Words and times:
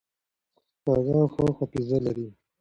هغه 0.87 1.19
ښه 1.33 1.43
حافظه 1.57 1.97
لري. 2.05 2.27